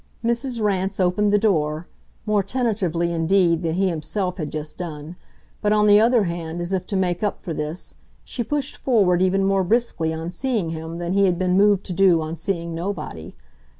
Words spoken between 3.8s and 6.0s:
himself had just done; but on the